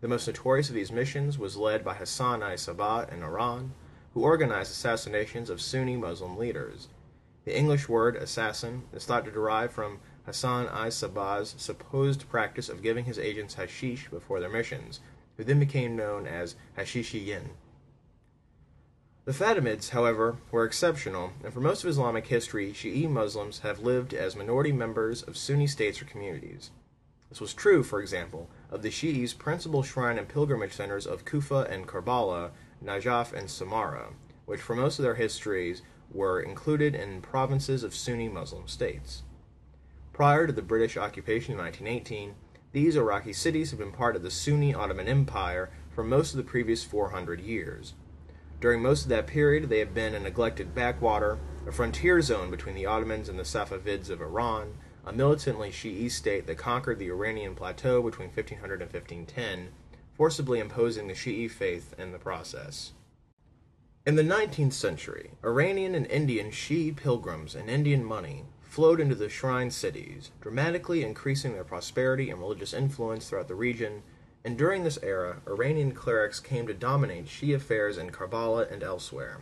The 0.00 0.08
most 0.08 0.26
notorious 0.26 0.68
of 0.68 0.74
these 0.74 0.92
missions 0.92 1.38
was 1.38 1.56
led 1.56 1.84
by 1.84 1.94
Hassan 1.94 2.42
i 2.42 2.56
Sabbah 2.56 3.08
in 3.10 3.22
Iran, 3.22 3.72
who 4.12 4.22
organized 4.22 4.70
assassinations 4.70 5.50
of 5.50 5.60
Sunni 5.60 5.96
Muslim 5.96 6.36
leaders. 6.36 6.88
The 7.46 7.56
English 7.56 7.88
word 7.88 8.16
assassin 8.16 8.82
is 8.92 9.04
thought 9.04 9.24
to 9.24 9.30
derive 9.30 9.70
from 9.70 10.00
Hassan 10.24 10.66
i 10.66 10.88
Sabbah's 10.88 11.54
supposed 11.56 12.28
practice 12.28 12.68
of 12.68 12.82
giving 12.82 13.04
his 13.04 13.20
agents 13.20 13.54
hashish 13.54 14.08
before 14.10 14.40
their 14.40 14.50
missions, 14.50 14.98
who 15.36 15.44
then 15.44 15.60
became 15.60 15.94
known 15.94 16.26
as 16.26 16.56
Hashishiyin. 16.76 17.50
The 19.26 19.32
Fatimids, 19.32 19.90
however, 19.90 20.38
were 20.50 20.64
exceptional, 20.64 21.34
and 21.44 21.54
for 21.54 21.60
most 21.60 21.84
of 21.84 21.90
Islamic 21.90 22.26
history, 22.26 22.72
Shi'i 22.72 23.08
Muslims 23.08 23.60
have 23.60 23.78
lived 23.78 24.12
as 24.12 24.34
minority 24.34 24.72
members 24.72 25.22
of 25.22 25.36
Sunni 25.36 25.68
states 25.68 26.02
or 26.02 26.04
communities. 26.04 26.72
This 27.28 27.40
was 27.40 27.54
true, 27.54 27.84
for 27.84 28.00
example, 28.00 28.50
of 28.72 28.82
the 28.82 28.90
Shi'is' 28.90 29.38
principal 29.38 29.84
shrine 29.84 30.18
and 30.18 30.28
pilgrimage 30.28 30.72
centers 30.72 31.06
of 31.06 31.24
Kufa 31.24 31.68
and 31.70 31.86
Karbala, 31.86 32.50
Najaf 32.84 33.32
and 33.32 33.46
Samarra, 33.46 34.14
which 34.46 34.60
for 34.60 34.74
most 34.74 34.98
of 34.98 35.04
their 35.04 35.14
histories 35.14 35.82
were 36.12 36.40
included 36.40 36.94
in 36.94 37.20
provinces 37.20 37.82
of 37.82 37.94
Sunni 37.94 38.28
Muslim 38.28 38.68
states. 38.68 39.22
Prior 40.12 40.46
to 40.46 40.52
the 40.52 40.62
British 40.62 40.96
occupation 40.96 41.52
in 41.52 41.58
1918, 41.58 42.34
these 42.72 42.96
Iraqi 42.96 43.32
cities 43.32 43.70
have 43.70 43.78
been 43.78 43.92
part 43.92 44.16
of 44.16 44.22
the 44.22 44.30
Sunni 44.30 44.74
Ottoman 44.74 45.08
Empire 45.08 45.70
for 45.94 46.04
most 46.04 46.32
of 46.32 46.36
the 46.36 46.42
previous 46.42 46.84
400 46.84 47.40
years. 47.40 47.94
During 48.60 48.82
most 48.82 49.04
of 49.04 49.08
that 49.10 49.26
period, 49.26 49.68
they 49.68 49.78
have 49.80 49.94
been 49.94 50.14
a 50.14 50.20
neglected 50.20 50.74
backwater, 50.74 51.38
a 51.66 51.72
frontier 51.72 52.20
zone 52.22 52.50
between 52.50 52.74
the 52.74 52.86
Ottomans 52.86 53.28
and 53.28 53.38
the 53.38 53.44
Safavids 53.44 54.08
of 54.08 54.20
Iran, 54.20 54.78
a 55.04 55.12
militantly 55.12 55.70
Shi'i 55.70 56.10
state 56.10 56.46
that 56.46 56.58
conquered 56.58 56.98
the 56.98 57.10
Iranian 57.10 57.54
plateau 57.54 58.02
between 58.02 58.28
1500 58.28 58.82
and 58.82 58.92
1510, 58.92 59.68
forcibly 60.14 60.58
imposing 60.58 61.06
the 61.06 61.14
Shi'i 61.14 61.50
faith 61.50 61.94
in 61.98 62.12
the 62.12 62.18
process. 62.18 62.92
In 64.06 64.14
the 64.14 64.22
19th 64.22 64.72
century, 64.72 65.32
Iranian 65.44 65.96
and 65.96 66.06
Indian 66.06 66.52
Shi'i 66.52 66.94
pilgrims 66.94 67.56
and 67.56 67.68
Indian 67.68 68.04
money 68.04 68.44
flowed 68.62 69.00
into 69.00 69.16
the 69.16 69.28
shrine 69.28 69.72
cities, 69.72 70.30
dramatically 70.40 71.02
increasing 71.02 71.54
their 71.54 71.64
prosperity 71.64 72.30
and 72.30 72.38
religious 72.38 72.72
influence 72.72 73.28
throughout 73.28 73.48
the 73.48 73.56
region, 73.56 74.04
and 74.44 74.56
during 74.56 74.84
this 74.84 75.00
era, 75.02 75.42
Iranian 75.48 75.90
clerics 75.90 76.38
came 76.38 76.68
to 76.68 76.72
dominate 76.72 77.26
Shia 77.26 77.56
affairs 77.56 77.98
in 77.98 78.10
Karbala 78.10 78.70
and 78.70 78.84
elsewhere. 78.84 79.40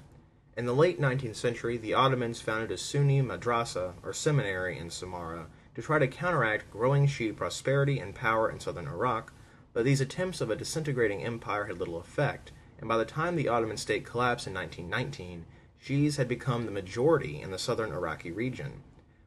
In 0.56 0.64
the 0.64 0.75
late 0.75 0.99
19th 0.99 1.37
century, 1.37 1.76
the 1.76 1.92
Ottomans 1.92 2.40
founded 2.40 2.71
a 2.71 2.78
Sunni 2.78 3.21
madrasa, 3.21 3.92
or 4.02 4.14
seminary, 4.14 4.78
in 4.78 4.88
Samarra 4.88 5.44
to 5.75 5.83
try 5.83 5.99
to 5.99 6.09
counteract 6.09 6.71
growing 6.71 7.06
Shia 7.06 7.37
prosperity 7.37 7.99
and 7.99 8.14
power 8.14 8.50
in 8.50 8.61
southern 8.61 8.88
Iraq, 8.88 9.30
but 9.75 9.85
these 9.85 10.00
attempts 10.00 10.40
of 10.40 10.49
a 10.49 10.56
disintegrating 10.56 11.23
empire 11.23 11.66
had 11.66 11.78
little 11.78 11.99
effect, 11.99 12.50
and 12.78 12.88
by 12.88 12.97
the 12.97 13.04
time 13.04 13.37
the 13.37 13.49
Ottoman 13.49 13.76
state 13.76 14.04
collapsed 14.04 14.47
in 14.47 14.54
1919, 14.54 15.47
Shias 15.83 16.16
had 16.16 16.28
become 16.28 16.64
the 16.64 16.71
majority 16.71 17.40
in 17.40 17.50
the 17.50 17.59
southern 17.59 17.93
Iraqi 17.93 18.31
region. 18.31 18.83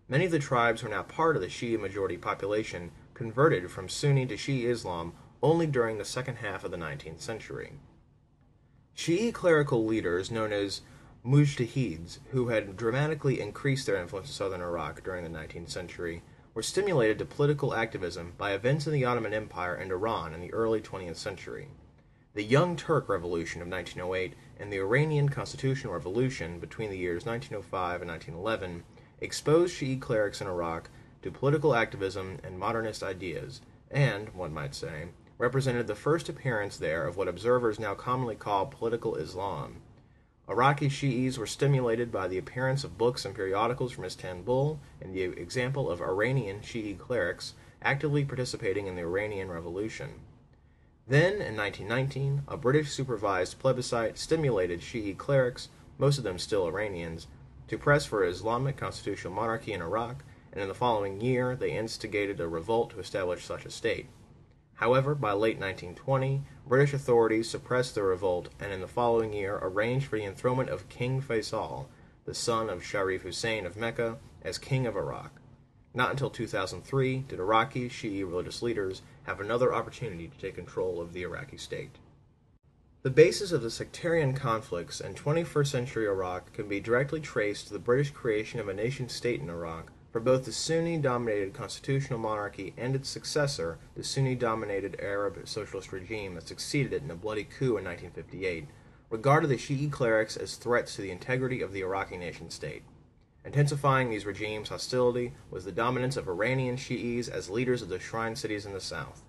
Many 0.10 0.26
of 0.26 0.32
the 0.32 0.40
tribes 0.40 0.82
who 0.82 0.88
are 0.88 0.92
now 0.92 1.04
part 1.04 1.36
of 1.36 1.42
the 1.42 1.48
Shia 1.48 1.80
majority 1.80 2.18
population 2.18 2.92
converted 3.14 3.70
from 3.70 3.90
Sunni 3.90 4.26
to 4.26 4.36
Shia 4.36 4.66
Islam 4.66 5.14
only 5.44 5.68
during 5.68 5.98
the 5.98 6.06
second 6.06 6.38
half 6.38 6.64
of 6.64 6.72
the 6.72 6.78
19th 6.78 7.22
century. 7.22 7.74
Shi'i 8.96 9.32
clerical 9.32 9.86
leaders 9.86 10.32
known 10.32 10.52
as 10.52 10.82
mujtahids, 11.24 12.20
who 12.32 12.48
had 12.48 12.78
dramatically 12.78 13.40
increased 13.40 13.86
their 13.86 14.02
influence 14.02 14.30
in 14.30 14.34
southern 14.34 14.62
Iraq 14.62 15.04
during 15.04 15.24
the 15.24 15.40
19th 15.40 15.70
century, 15.70 16.24
were 16.54 16.64
stimulated 16.64 17.20
to 17.20 17.26
political 17.26 17.76
activism 17.76 18.34
by 18.38 18.54
events 18.54 18.88
in 18.88 18.94
the 18.94 19.06
Ottoman 19.06 19.34
Empire 19.34 19.76
and 19.76 19.92
Iran 19.92 20.34
in 20.34 20.42
the 20.42 20.54
early 20.54 20.82
20th 20.82 21.18
century. 21.18 21.68
The 22.38 22.44
Young 22.44 22.76
Turk 22.76 23.10
Revolution 23.10 23.64
of 23.64 23.68
1908 23.68 24.36
and 24.60 24.72
the 24.72 24.78
Iranian 24.78 25.28
Constitutional 25.28 25.94
Revolution 25.94 26.60
between 26.60 26.92
the 26.92 26.98
years 27.00 27.26
1905 27.26 28.04
and 28.04 28.12
1911 28.12 28.84
exposed 29.20 29.74
Shi'i 29.74 30.00
clerics 30.00 30.40
in 30.40 30.46
Iraq 30.46 30.92
to 31.24 31.32
political 31.32 31.74
activism 31.74 32.38
and 32.44 32.60
modernist 32.60 33.02
ideas, 33.02 33.62
and, 33.90 34.30
one 34.36 34.54
might 34.54 34.76
say, 34.76 35.06
represented 35.40 35.88
the 35.88 35.96
first 35.96 36.30
appearance 36.30 36.78
there 36.78 37.08
of 37.08 37.18
what 37.18 37.28
observers 37.28 37.80
now 37.80 37.96
commonly 37.96 38.36
call 38.36 38.68
political 38.68 39.16
Islam. 39.16 39.78
Iraqi 40.48 40.90
Shi'is 40.90 41.40
were 41.40 41.48
stimulated 41.48 42.12
by 42.12 42.28
the 42.28 42.38
appearance 42.38 42.84
of 42.84 43.00
books 43.00 43.26
and 43.26 43.34
periodicals 43.34 43.94
from 43.94 44.06
Istanbul 44.06 44.80
and 45.02 45.12
the 45.12 45.24
example 45.24 45.90
of 45.90 46.04
Iranian 46.04 46.60
Shi'i 46.60 47.00
clerics 47.00 47.56
actively 47.82 48.24
participating 48.24 48.86
in 48.86 48.96
the 48.96 49.02
Iranian 49.02 49.50
Revolution. 49.50 50.20
Then, 51.10 51.34
in 51.42 51.56
1919, 51.56 52.44
a 52.50 52.58
British 52.58 52.92
supervised 52.92 53.60
plebiscite 53.60 54.18
stimulated 54.18 54.82
Shi'i 54.82 55.16
clerics, 55.18 55.70
most 55.98 56.18
of 56.18 56.26
them 56.26 56.38
still 56.38 56.68
Iranians, 56.68 57.28
to 57.70 57.78
press 57.78 58.06
for 58.06 58.26
Islamic 58.26 58.76
constitutional 58.76 59.34
monarchy 59.34 59.72
in 59.72 59.82
Iraq, 59.82 60.24
and 60.52 60.62
in 60.62 60.68
the 60.68 60.74
following 60.74 61.22
year 61.22 61.56
they 61.56 61.72
instigated 61.72 62.42
a 62.42 62.48
revolt 62.48 62.90
to 62.90 63.00
establish 63.00 63.46
such 63.46 63.66
a 63.66 63.72
state. 63.72 64.08
However, 64.76 65.16
by 65.16 65.32
late 65.32 65.60
1920, 65.60 66.44
British 66.68 66.94
authorities 66.94 67.50
suppressed 67.50 67.96
the 67.96 68.04
revolt 68.04 68.50
and 68.60 68.74
in 68.74 68.82
the 68.82 68.88
following 68.88 69.32
year 69.32 69.58
arranged 69.62 70.08
for 70.08 70.18
the 70.18 70.26
enthronement 70.26 70.70
of 70.70 70.90
King 70.90 71.22
Faisal, 71.22 71.88
the 72.26 72.36
son 72.36 72.70
of 72.70 72.84
Sharif 72.84 73.22
Hussein 73.22 73.66
of 73.66 73.78
Mecca, 73.78 74.18
as 74.42 74.58
King 74.58 74.86
of 74.86 74.98
Iraq. 74.98 75.32
Not 75.94 76.12
until 76.12 76.30
2003 76.30 77.26
did 77.28 77.40
Iraqi 77.40 77.90
Shi'i 77.90 78.24
religious 78.24 78.62
leaders 78.62 79.02
have 79.24 79.40
another 79.40 79.74
opportunity 79.74 80.28
to 80.28 80.38
take 80.38 80.56
control 80.56 81.02
of 81.02 81.14
the 81.14 81.24
Iraqi 81.24 81.58
state. 81.58 81.96
The 83.04 83.10
basis 83.10 83.52
of 83.52 83.62
the 83.62 83.72
sectarian 83.72 84.34
conflicts 84.34 85.00
in 85.00 85.14
21st 85.14 85.68
century 85.68 86.08
Iraq 86.08 86.52
can 86.54 86.68
be 86.68 86.80
directly 86.80 87.20
traced 87.20 87.68
to 87.68 87.74
the 87.74 87.80
British 87.80 88.12
creation 88.12 88.60
of 88.60 88.68
a 88.68 88.74
nation 88.74 89.08
state 89.08 89.40
in 89.40 89.50
Iraq 89.50 89.92
for 90.12 90.20
both 90.22 90.46
the 90.46 90.52
Sunni 90.52 90.98
dominated 90.98 91.54
constitutional 91.54 92.18
monarchy 92.18 92.74
and 92.76 92.96
its 92.96 93.08
successor, 93.08 93.78
the 93.96 94.04
Sunni 94.04 94.36
dominated 94.36 95.00
Arab 95.00 95.48
socialist 95.48 95.92
regime 95.92 96.34
that 96.34 96.48
succeeded 96.48 96.92
it 96.92 97.04
in 97.04 97.12
a 97.12 97.16
bloody 97.16 97.44
coup 97.44 97.78
in 97.78 97.86
1958, 97.86 98.66
regarded 99.10 99.48
the 99.48 99.58
Shi'i 99.58 99.92
clerics 99.92 100.36
as 100.36 100.56
threats 100.56 100.96
to 100.96 101.02
the 101.02 101.12
integrity 101.12 101.62
of 101.62 101.72
the 101.72 101.82
Iraqi 101.82 102.18
nation 102.18 102.50
state. 102.50 102.84
Intensifying 103.48 104.10
these 104.10 104.26
regimes' 104.26 104.68
hostility 104.68 105.32
was 105.50 105.64
the 105.64 105.72
dominance 105.72 106.18
of 106.18 106.28
Iranian 106.28 106.76
Shi'is 106.76 107.30
as 107.30 107.50
leaders 107.50 107.82
of 107.82 107.88
the 107.88 107.98
shrine 107.98 108.36
cities 108.36 108.66
in 108.66 108.74
the 108.74 108.82
south. 108.82 109.24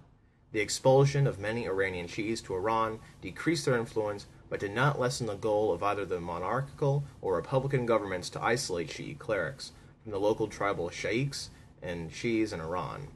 The 0.51 0.59
expulsion 0.59 1.29
of 1.29 1.39
many 1.39 1.69
Iranian 1.69 2.09
Shi'is 2.09 2.43
to 2.43 2.57
Iran 2.57 2.99
decreased 3.23 3.65
their 3.65 3.79
influence, 3.79 4.27
but 4.51 4.59
did 4.59 4.73
not 4.73 4.99
lessen 4.99 5.29
the 5.29 5.37
goal 5.37 5.73
of 5.73 5.85
either 5.85 6.05
the 6.05 6.21
monarchical 6.21 7.05
or 7.23 7.37
republican 7.37 7.87
governments 7.87 8.29
to 8.31 8.43
isolate 8.43 8.89
Shi'i 8.89 9.17
clerics 9.17 9.71
from 10.03 10.11
the 10.11 10.19
local 10.19 10.49
tribal 10.49 10.91
sheikhs 10.91 11.51
and 11.81 12.11
Shi'is 12.11 12.53
in 12.53 12.61
Iran. 12.61 13.07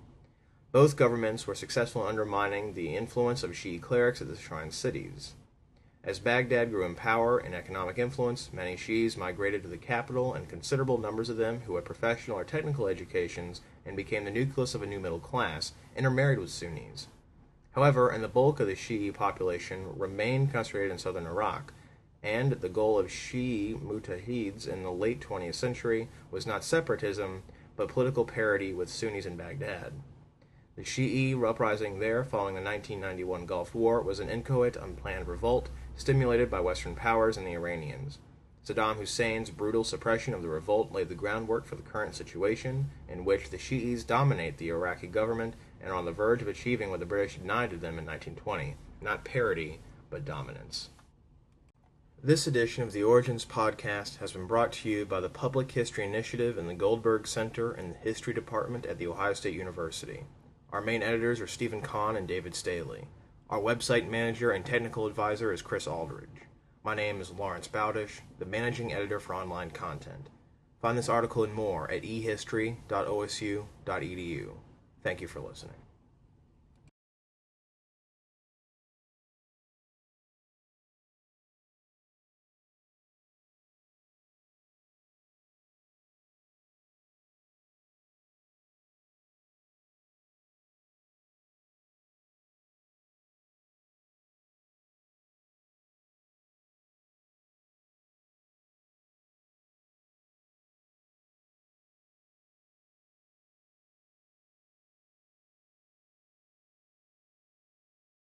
Both 0.71 0.94
governments 0.94 1.49
were 1.49 1.56
successful 1.56 2.02
in 2.02 2.11
undermining 2.11 2.75
the 2.75 2.94
influence 2.94 3.42
of 3.42 3.50
Shi'i 3.50 3.80
clerics 3.80 4.23
at 4.23 4.28
the 4.28 4.37
shrine 4.37 4.71
cities. 4.71 5.35
As 6.04 6.18
Baghdad 6.18 6.73
grew 6.73 6.85
in 6.85 6.97
power 6.97 7.38
and 7.38 7.54
economic 7.54 7.97
influence, 7.97 8.50
many 8.52 8.75
Shi'is 8.75 9.16
migrated 9.16 9.62
to 9.62 9.68
the 9.68 9.76
capital, 9.76 10.35
and 10.35 10.49
considerable 10.49 10.99
numbers 10.99 11.28
of 11.28 11.37
them 11.37 11.61
who 11.61 11.76
had 11.76 11.85
professional 11.85 12.37
or 12.37 12.44
technical 12.44 12.88
educations 12.88 13.61
and 13.87 13.97
became 13.97 14.25
the 14.25 14.32
nucleus 14.32 14.75
of 14.75 14.82
a 14.82 14.87
new 14.87 14.99
middle 14.99 15.21
class 15.21 15.75
intermarried 15.97 16.40
with 16.40 16.50
Sunnis. 16.50 17.06
However, 17.76 18.09
and 18.09 18.23
the 18.23 18.28
bulk 18.28 18.59
of 18.59 18.66
the 18.66 18.75
Shi'i 18.75 19.14
population 19.14 19.97
remained 19.97 20.52
concentrated 20.52 20.90
in 20.90 20.99
southern 20.99 21.25
Iraq, 21.25 21.73
and 22.21 22.52
the 22.52 22.68
goal 22.68 22.99
of 22.99 23.06
Shi'i 23.06 23.80
mujtahids 23.80 24.66
in 24.66 24.82
the 24.82 24.90
late 24.90 25.21
20th 25.21 25.54
century 25.54 26.09
was 26.32 26.49
not 26.49 26.64
separatism, 26.64 27.44
but 27.76 27.87
political 27.87 28.25
parity 28.25 28.75
with 28.75 28.88
Sunnis 28.88 29.25
in 29.25 29.37
Baghdad. 29.37 29.92
The 30.75 30.82
Shi'i 30.82 31.40
uprising 31.49 32.00
there 32.00 32.25
following 32.25 32.56
the 32.56 32.62
1991 32.62 33.47
Gulf 33.47 33.73
War 33.73 34.00
was 34.00 34.18
an 34.18 34.28
inchoate, 34.28 34.75
unplanned 34.75 35.28
revolt 35.28 35.71
stimulated 35.96 36.50
by 36.50 36.61
Western 36.61 36.94
powers 36.94 37.37
and 37.37 37.46
the 37.46 37.52
Iranians. 37.54 38.18
Saddam 38.66 38.96
Hussein's 38.96 39.50
brutal 39.50 39.84
suppression 39.84 40.34
of 40.34 40.42
the 40.42 40.49
revolt 40.49 40.92
laid 40.92 41.08
the 41.08 41.14
groundwork 41.14 41.64
for 41.66 41.75
the 41.75 41.82
current 41.82 42.14
situation, 42.14 42.90
in 43.08 43.25
which 43.25 43.50
the 43.50 43.58
Shi'is 43.58 44.06
dominate 44.06 44.58
the 44.58 44.68
Iraqi 44.68 45.08
government 45.08 45.54
and 45.80 45.90
are 45.90 45.96
on 45.96 46.04
the 46.04 46.12
verge 46.12 46.42
of 46.42 46.49
achieving 46.49 46.90
what 46.90 47.00
the 47.00 47.06
British 47.06 47.37
denied 47.37 47.70
to 47.70 47.76
them 47.76 47.99
in 47.99 48.06
1920 48.06 48.76
not 49.02 49.25
parity, 49.25 49.80
but 50.11 50.25
dominance. 50.25 50.90
This 52.22 52.46
edition 52.46 52.84
of 52.84 52.92
the 52.92 53.02
Origins 53.02 53.44
Podcast 53.44 54.18
has 54.18 54.32
been 54.32 54.46
brought 54.46 54.72
to 54.75 54.88
you 54.88 55.04
by 55.04 55.20
the 55.20 55.28
Public 55.28 55.72
History 55.72 56.04
Initiative 56.04 56.56
and 56.56 56.68
the 56.68 56.75
Goldberg 56.75 57.26
Center 57.26 57.75
in 57.75 57.90
the 57.90 57.96
History 57.96 58.32
Department 58.32 58.87
at 58.87 58.99
The 58.99 59.08
Ohio 59.08 59.32
State 59.32 59.54
University. 59.54 60.25
Our 60.70 60.80
main 60.80 61.02
editors 61.02 61.40
are 61.40 61.49
Steven 61.49 61.82
Conn 61.82 62.16
and 62.16 62.28
David 62.28 62.54
Staley. 62.54 63.08
Our 63.52 63.61
website 63.61 64.09
manager 64.09 64.50
and 64.52 64.64
technical 64.64 65.06
advisor 65.06 65.52
is 65.52 65.61
Chris 65.61 65.87
Aldridge. 65.87 66.47
My 66.85 66.94
name 66.94 67.21
is 67.21 67.30
Lawrence 67.30 67.68
Bowdish, 67.68 68.23
the 68.38 68.47
managing 68.47 68.94
editor 68.94 69.21
for 69.21 69.35
online 69.35 69.71
content. 69.71 70.30
Find 70.80 70.97
this 70.97 71.11
article 71.11 71.44
and 71.44 71.52
more 71.52 71.90
at 71.90 72.02
ehistory.osu.edu. 72.02 74.50
Thank 75.02 75.21
you 75.21 75.28
for 75.28 75.40
listening. 75.40 75.81